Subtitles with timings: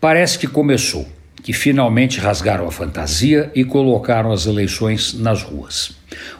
[0.00, 1.08] Parece que começou,
[1.42, 5.90] que finalmente rasgaram a fantasia e colocaram as eleições nas ruas.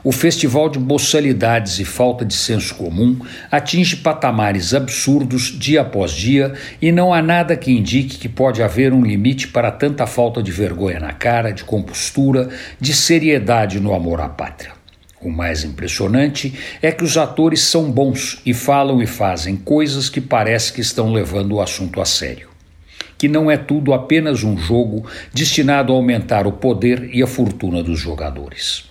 [0.05, 3.19] O festival de boçalidades e falta de senso comum
[3.51, 8.93] atinge patamares absurdos dia após dia e não há nada que indique que pode haver
[8.93, 12.49] um limite para tanta falta de vergonha na cara, de compostura,
[12.81, 14.71] de seriedade no amor à pátria.
[15.21, 20.21] O mais impressionante é que os atores são bons e falam e fazem coisas que
[20.21, 22.48] parece que estão levando o assunto a sério
[23.19, 25.05] que não é tudo apenas um jogo
[25.35, 28.89] destinado a aumentar o poder e a fortuna dos jogadores.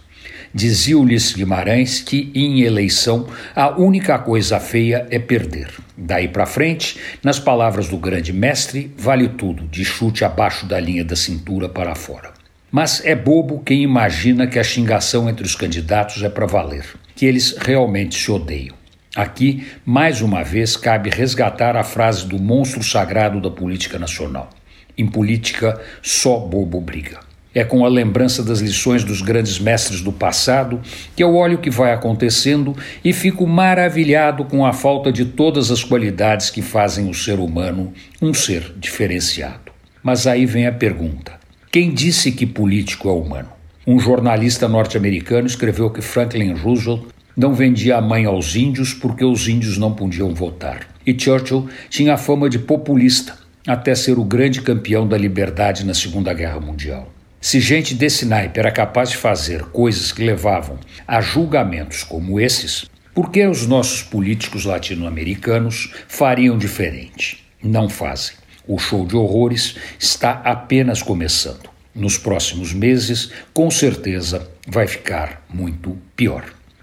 [0.53, 5.69] Dizia Ulisses Guimarães que, em eleição, a única coisa feia é perder.
[5.95, 11.03] Daí para frente, nas palavras do grande mestre, vale tudo, de chute abaixo da linha
[11.03, 12.31] da cintura para fora.
[12.71, 16.85] Mas é bobo quem imagina que a xingação entre os candidatos é para valer,
[17.15, 18.76] que eles realmente se odeiam.
[19.17, 24.51] Aqui, mais uma vez, cabe resgatar a frase do monstro sagrado da política nacional:
[24.95, 27.21] em política, só bobo briga.
[27.51, 30.79] É com a lembrança das lições dos grandes mestres do passado
[31.15, 35.71] que eu olho o que vai acontecendo e fico maravilhado com a falta de todas
[35.71, 39.71] as qualidades que fazem o ser humano um ser diferenciado.
[40.03, 41.39] Mas aí vem a pergunta:
[41.71, 43.49] quem disse que político é humano?
[43.87, 49.47] Um jornalista norte-americano escreveu que Franklin Roosevelt não vendia a mãe aos índios porque os
[49.47, 50.87] índios não podiam votar.
[51.05, 55.93] E Churchill tinha a fama de populista, até ser o grande campeão da liberdade na
[55.93, 57.13] Segunda Guerra Mundial.
[57.39, 62.89] Se gente desse naipe era capaz de fazer coisas que levavam a julgamentos como esses,
[63.13, 67.45] por que os nossos políticos latino-americanos fariam diferente?
[67.61, 68.35] Não fazem.
[68.67, 71.69] O show de horrores está apenas começando.
[71.93, 76.56] Nos próximos meses, com certeza, vai ficar muito pior.